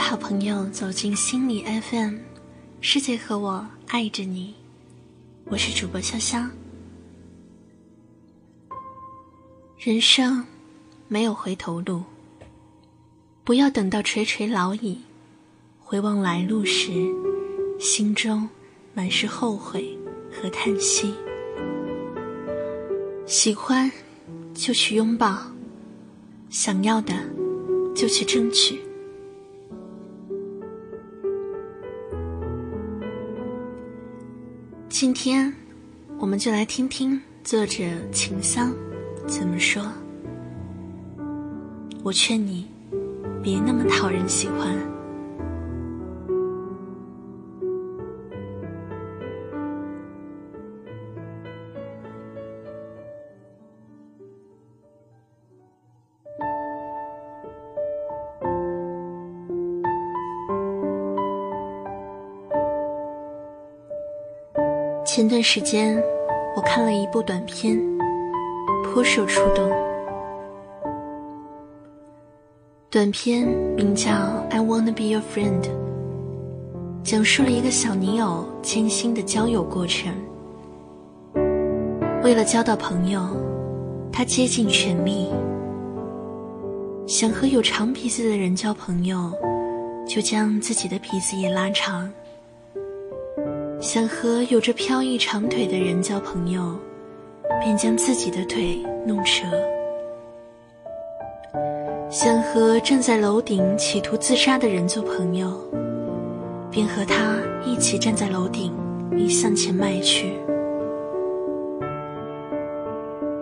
[0.00, 2.16] 好朋友走进心理 FM，
[2.80, 4.54] 世界和我爱着你，
[5.44, 6.48] 我是主播潇潇。
[9.78, 10.44] 人生
[11.06, 12.02] 没有回头路，
[13.44, 14.98] 不要等到垂垂老矣，
[15.78, 16.90] 回望来路时，
[17.78, 18.48] 心中
[18.94, 19.96] 满是后悔
[20.32, 21.14] 和叹息。
[23.26, 23.88] 喜欢
[24.54, 25.38] 就去拥抱，
[26.48, 27.14] 想要的
[27.94, 28.80] 就去争取。
[35.00, 35.50] 今天，
[36.18, 37.82] 我们就来听听作者
[38.12, 38.70] 秦桑
[39.26, 39.82] 怎么说。
[42.02, 42.66] 我劝你，
[43.42, 44.89] 别那么讨人喜欢。
[65.20, 66.02] 前段时间，
[66.56, 67.78] 我看了一部短片，
[68.82, 69.70] 颇受触动。
[72.88, 74.10] 短片名叫
[74.48, 75.62] 《I Wanna Be Your Friend》，
[77.02, 80.10] 讲述了一个小泥偶艰辛的交友过程。
[82.22, 83.20] 为了交到朋友，
[84.10, 85.28] 他竭尽全力。
[87.06, 89.30] 想和有长鼻子的人交朋友，
[90.08, 92.10] 就将自己的鼻子也拉长。
[93.80, 96.78] 想和有着飘逸长腿的人交朋友，
[97.62, 99.46] 便将自己的腿弄折；
[102.10, 105.58] 想和正在楼顶企图自杀的人做朋友，
[106.70, 108.70] 便和他一起站在楼顶，
[109.12, 110.34] 并向前迈去。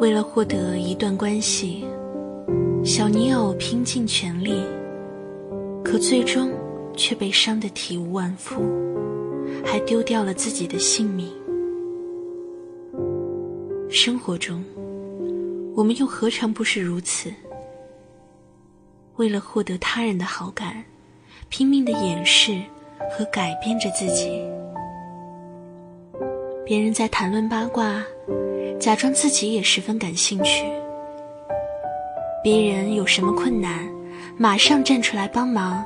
[0.00, 1.84] 为了获得一段关系，
[2.82, 4.54] 小泥偶拼尽全力，
[5.84, 6.50] 可最终
[6.96, 8.62] 却被伤得体无完肤。
[9.64, 11.32] 还丢掉了自己的性命。
[13.90, 14.64] 生活中，
[15.74, 17.32] 我们又何尝不是如此？
[19.16, 20.82] 为了获得他人的好感，
[21.48, 22.58] 拼命的掩饰
[23.10, 24.42] 和改变着自己。
[26.64, 28.02] 别人在谈论八卦，
[28.80, 30.64] 假装自己也十分感兴趣。
[32.42, 33.86] 别人有什么困难，
[34.38, 35.84] 马上站出来帮忙。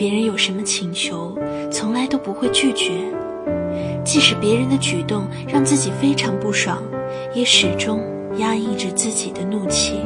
[0.00, 1.36] 别人有什么请求，
[1.70, 2.90] 从来都不会拒绝，
[4.02, 6.82] 即使别人的举动让自己非常不爽，
[7.34, 8.00] 也始终
[8.38, 10.00] 压抑着自己的怒气。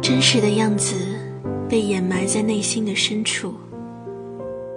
[0.00, 0.94] 真实的样子
[1.68, 3.52] 被掩埋在内心的深处，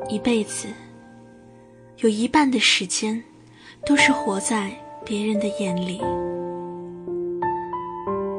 [0.09, 0.67] 一辈子
[1.99, 3.23] 有一半的时间
[3.85, 4.69] 都是活在
[5.05, 6.01] 别人的眼里，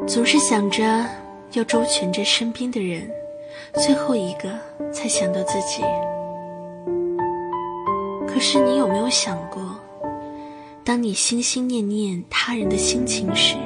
[0.07, 0.85] 总是想着。
[1.53, 3.11] 要周全着身边的人，
[3.75, 4.51] 最后一个
[4.93, 5.83] 才想到自己。
[8.27, 9.63] 可是你有没有想过，
[10.85, 13.57] 当你心心念念他人的心情时，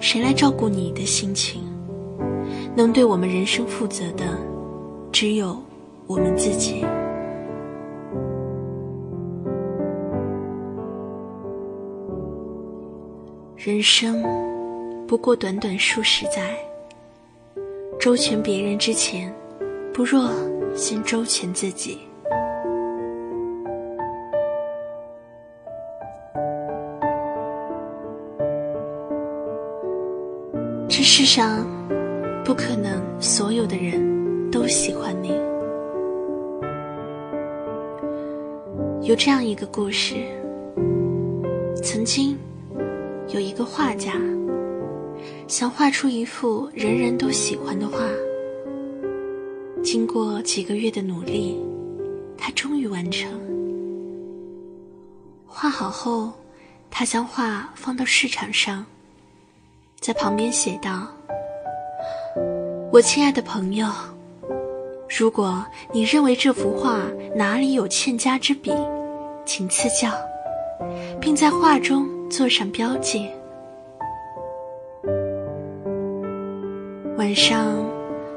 [0.00, 1.62] 谁来照顾你的心情？
[2.76, 4.24] 能对我们人生负责的，
[5.10, 5.60] 只有
[6.06, 6.84] 我们自己。
[13.56, 14.24] 人生
[15.06, 16.56] 不过短短数十载。
[18.00, 19.30] 周全别人之前，
[19.92, 20.30] 不若
[20.74, 21.98] 先周全自己。
[30.88, 31.66] 这世上
[32.42, 35.32] 不可能所有的人都喜欢你。
[39.06, 40.14] 有这样一个故事：
[41.82, 42.38] 曾经
[43.28, 44.14] 有一个画家。
[45.50, 47.98] 想画出一幅人人都喜欢的画。
[49.82, 51.60] 经过几个月的努力，
[52.38, 53.28] 他终于完成。
[55.48, 56.32] 画好后，
[56.88, 58.86] 他将画放到市场上，
[59.98, 61.08] 在旁边写道
[62.92, 63.88] ：“我亲爱的朋友，
[65.18, 67.02] 如果你认为这幅画
[67.34, 68.72] 哪里有欠佳之笔，
[69.44, 70.12] 请赐教，
[71.20, 73.28] 并在画中做上标记。”
[77.30, 77.76] 晚上，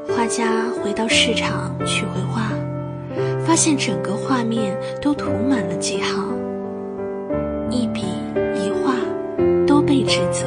[0.08, 2.52] 画家回到市场取回画，
[3.44, 6.32] 发现整个画面都涂满了记号，
[7.72, 8.02] 一笔
[8.54, 8.94] 一画
[9.66, 10.46] 都被指责。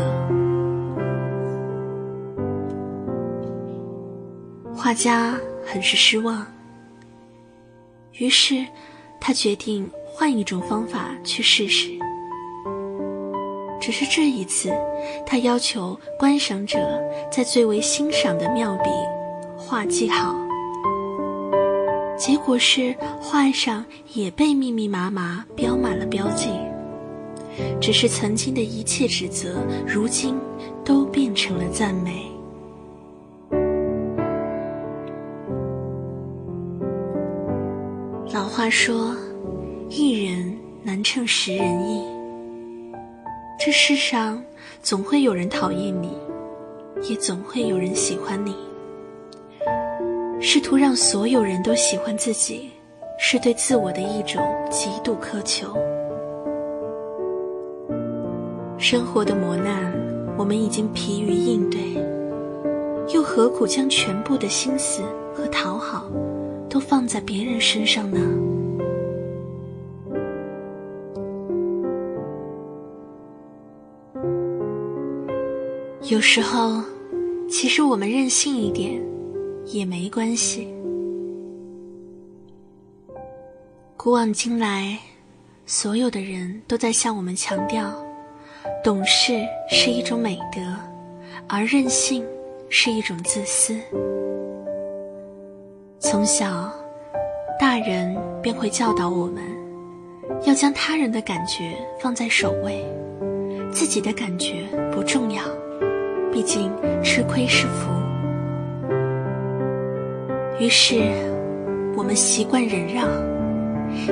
[4.73, 6.47] 画家很是失望，
[8.13, 8.65] 于是
[9.21, 11.91] 他决定换一种方法去试试。
[13.87, 14.69] 只是这一次，
[15.25, 16.77] 他要求观赏者
[17.31, 18.91] 在最为欣赏的妙笔
[19.57, 20.35] 画记好。
[22.19, 26.51] 结果是画上也被密密麻麻标满了标记。
[27.81, 30.37] 只是曾经的一切指责，如今
[30.85, 32.27] 都变成了赞美。
[38.35, 39.15] 老话说
[39.89, 42.03] ：“一人难称十人意。”
[43.67, 44.41] 这世上
[44.81, 46.17] 总会有人讨厌你，
[47.03, 48.55] 也总会有人喜欢你。
[50.41, 52.71] 试图让所有人都喜欢自己，
[53.19, 54.41] 是对自我的一种
[54.71, 55.77] 极度苛求。
[58.79, 59.93] 生活的磨难，
[60.39, 61.81] 我们已经疲于应对，
[63.13, 65.03] 又何苦将全部的心思
[65.35, 66.09] 和讨好
[66.71, 68.21] 都放在别人身上呢？
[76.17, 76.83] 有时候，
[77.47, 78.99] 其实我们任性一点
[79.67, 80.67] 也没关系。
[83.99, 84.99] 古往今来，
[85.67, 87.93] 所有的人都在向我们强调，
[88.83, 89.35] 懂事
[89.69, 90.63] 是一种美德，
[91.47, 92.25] 而任性
[92.71, 93.79] 是一种自私。
[95.99, 96.73] 从小，
[97.61, 99.45] 大人便会教导我们，
[100.47, 102.83] 要将他人的感觉放在首位，
[103.71, 105.43] 自己的感觉不重要。
[106.37, 106.71] 毕竟
[107.03, 107.91] 吃亏是福，
[110.61, 111.01] 于是
[111.97, 113.09] 我们习惯忍让，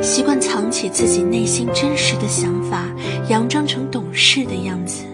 [0.03, 2.87] 习惯藏起自己内心真实的想法，
[3.29, 5.05] 佯装成懂事的样子。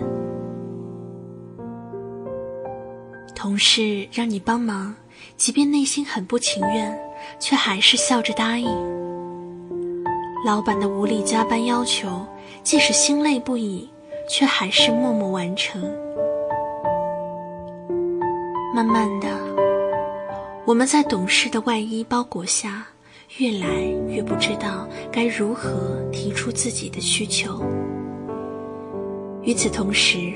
[3.34, 4.94] 同事让你帮忙，
[5.36, 6.96] 即便内心很不情愿，
[7.40, 8.68] 却还是笑着答应。
[10.46, 12.24] 老板的无理加班要求，
[12.62, 13.90] 即使心累不已，
[14.28, 15.82] 却还是默默完成。
[18.72, 19.28] 慢慢的，
[20.64, 22.87] 我们在懂事的外衣包裹下，
[23.38, 27.61] 越来越不知道该如何提出自己的需求。
[29.43, 30.32] 与此同时，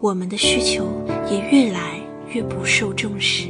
[0.00, 0.84] 我们的需求
[1.30, 1.98] 也越来
[2.28, 3.48] 越不受重视。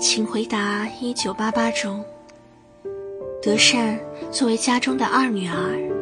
[0.00, 2.04] 请回答：一九八八中，
[3.40, 3.98] 德善
[4.32, 5.97] 作为家中的二女儿。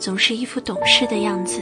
[0.00, 1.60] 总是一副懂事的样子，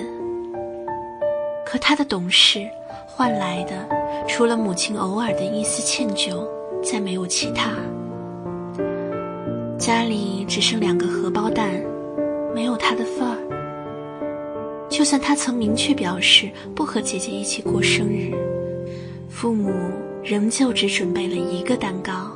[1.67, 2.65] 可他的懂事
[3.05, 3.85] 换来的，
[4.29, 6.47] 除了母亲偶尔的一丝歉疚，
[6.81, 7.73] 再没有其他。
[9.77, 11.69] 家里只剩两个荷包蛋，
[12.55, 13.37] 没有他的份儿。
[14.89, 18.33] 就算他曾明确表示不和姐姐一起过生日，
[19.29, 19.73] 父母
[20.23, 22.31] 仍旧只准备了一个蛋糕，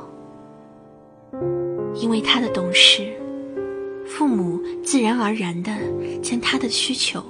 [1.95, 3.07] 因为他的懂事。
[4.05, 5.71] 父母自然而然地
[6.21, 7.23] 将他的需求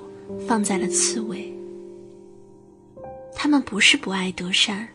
[0.47, 1.51] 放在了次位。
[3.35, 4.87] 他们不是不爱德善，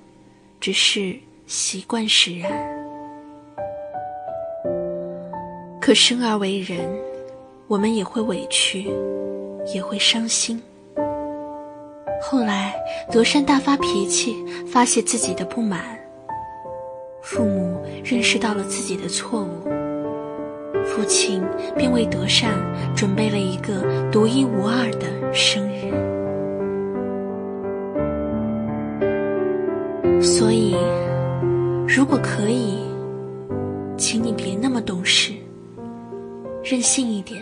[0.60, 1.16] 只是
[1.46, 2.50] 习惯使然。
[5.80, 6.80] 可生而为人，
[7.66, 8.91] 我们也会委屈，
[9.74, 10.60] 也会伤心。
[12.20, 12.74] 后来，
[13.10, 14.36] 德善大发脾气，
[14.67, 15.98] 发泄自己的不满。
[17.22, 19.78] 父母认识到了自己的错误。
[20.98, 21.40] 父亲
[21.76, 22.58] 便为德善
[22.96, 25.93] 准备了一个独一无二的生日，
[30.20, 30.74] 所以，
[31.86, 32.81] 如果可以，
[33.96, 35.32] 请你别那么懂事，
[36.64, 37.40] 任性一点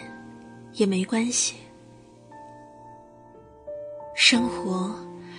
[0.75, 1.57] 也没关系。
[4.15, 4.95] 生活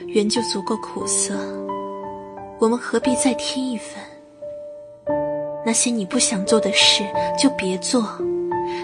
[0.07, 1.36] 原就足够苦涩，
[2.59, 4.01] 我们何必再添一份？
[5.67, 7.03] 那些你不想做的事
[7.38, 8.01] 就别做，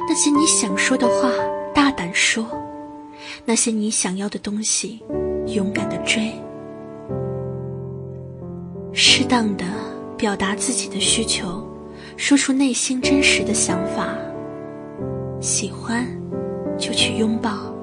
[0.06, 1.32] 那些你想说的话
[1.74, 2.46] 大胆说，
[3.46, 5.00] 那些你想要的东西
[5.48, 6.34] 勇敢的追，
[8.92, 9.64] 适当的
[10.18, 11.66] 表达自己的需求，
[12.18, 14.14] 说出内心真实的想法。
[15.40, 16.06] 喜欢
[16.78, 17.74] 就去拥抱，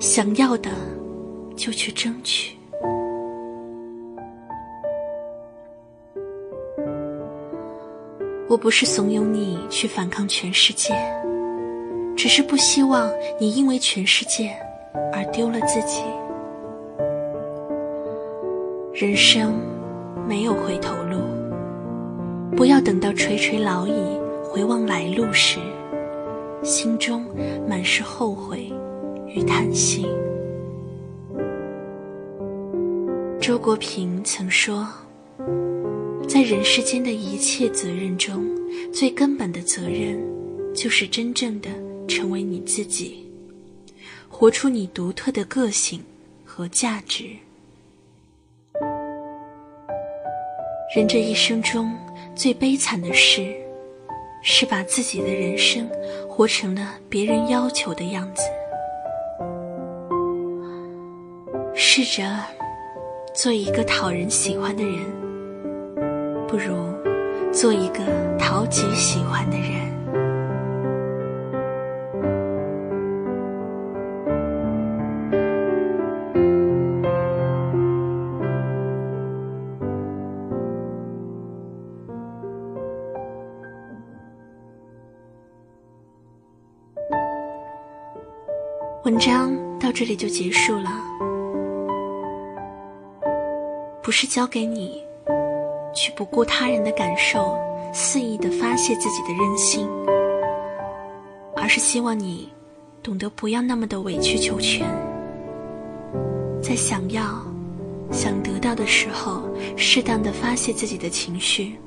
[0.00, 0.70] 想要的
[1.54, 2.55] 就去争取。
[8.56, 10.94] 我不是怂恿你去反抗全世界，
[12.16, 14.50] 只是不希望你因为全世界
[15.12, 16.00] 而丢了自己。
[18.94, 19.60] 人生
[20.26, 21.18] 没有回头路，
[22.56, 23.92] 不要等到垂垂老矣，
[24.42, 25.60] 回望来路时，
[26.62, 27.26] 心中
[27.68, 28.72] 满是后悔
[29.26, 30.06] 与叹息。
[33.38, 34.88] 周国平曾说。
[36.28, 38.44] 在人世间的一切责任中，
[38.92, 40.18] 最根本的责任，
[40.74, 41.68] 就是真正的
[42.08, 43.24] 成为你自己，
[44.28, 46.02] 活出你独特的个性
[46.44, 47.30] 和价值。
[50.94, 51.94] 人这一生中
[52.34, 53.54] 最悲惨的事，
[54.42, 55.88] 是把自己的人生
[56.28, 58.42] 活成了别人要求的样子。
[61.72, 62.42] 试着
[63.32, 65.00] 做一个讨人喜欢的人，
[66.56, 66.74] 不如
[67.52, 67.98] 做一个
[68.38, 69.76] 讨己喜欢的人。
[89.04, 90.88] 文章到这里就结束了，
[94.02, 95.05] 不是交给你
[95.96, 97.58] 去不顾他人的感受，
[97.92, 99.88] 肆意的发泄自己的任性，
[101.56, 102.52] 而是希望你
[103.02, 104.86] 懂得不要那么的委曲求全，
[106.62, 107.42] 在想要、
[108.12, 109.42] 想得到的时候，
[109.74, 111.78] 适当的发泄自己的情绪，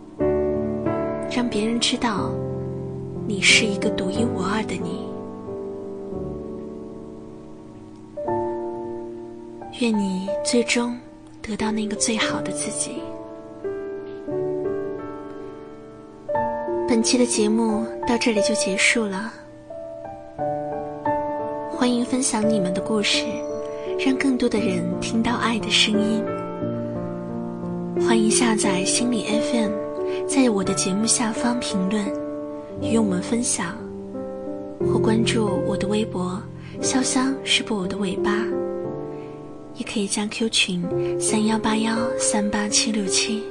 [1.30, 2.32] 让别人知道
[3.28, 5.08] 你是一个独一无二的你。
[9.82, 10.98] 愿你最终
[11.42, 12.96] 得到那个最好的自己。
[16.90, 19.32] 本期的节目到这里就结束了，
[21.70, 23.24] 欢迎分享你们的故事，
[24.04, 26.26] 让更多的人听到爱的声音。
[28.02, 29.70] 欢迎下载心理 FM，
[30.28, 32.04] 在我的节目下方评论，
[32.82, 33.78] 与我们分享，
[34.80, 36.42] 或关注我的微博
[36.82, 38.44] “潇湘是不我的尾巴”。
[39.78, 43.44] 也可以加 Q 群三幺八幺三八七六七。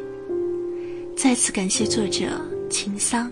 [1.17, 2.27] 再次感谢作者
[2.69, 3.31] 情桑。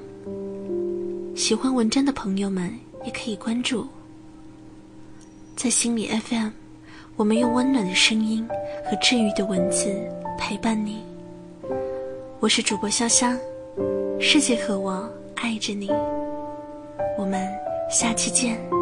[1.35, 2.73] 喜欢文章的朋友们
[3.05, 3.87] 也可以关注。
[5.55, 6.49] 在心里 FM，
[7.17, 8.47] 我们用温暖的声音
[8.85, 9.95] 和治愈的文字
[10.39, 11.03] 陪伴你。
[12.41, 13.39] 我是主播潇湘，
[14.21, 15.91] 世界和我爱着你。
[17.19, 17.47] 我们
[17.91, 18.76] 下期见。